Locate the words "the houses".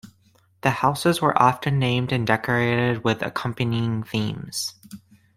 0.61-1.21